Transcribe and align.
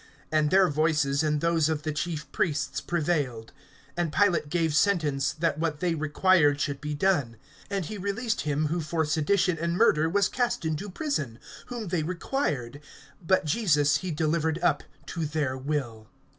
And 0.31 0.49
their 0.49 0.67
voices 0.67 1.21
and 1.21 1.41
those 1.41 1.69
of 1.69 1.83
the 1.83 1.91
chief 1.91 2.25
priests 2.31 2.81
prevailed. 2.81 3.51
(24)And 3.95 4.11
Pilate 4.11 4.49
gave 4.49 4.73
sentence, 4.73 5.31
that 5.33 5.59
what 5.59 5.79
they 5.79 5.93
required 5.93 6.59
should 6.59 6.81
be 6.81 6.95
done. 6.95 7.37
(25)And 7.69 7.85
he 7.85 7.97
released 7.99 8.41
him 8.41 8.65
who 8.65 8.81
for 8.81 9.05
sedition 9.05 9.59
and 9.59 9.77
murder 9.77 10.09
was 10.09 10.27
cast 10.27 10.65
into 10.65 10.89
prison, 10.89 11.37
whom 11.67 11.89
they 11.89 12.01
required; 12.01 12.81
but 13.23 13.45
Jesus 13.45 13.97
he 13.97 14.09
delivered 14.09 14.57
up 14.63 14.81
to 15.05 15.23
their 15.27 15.55
will. 15.55 16.07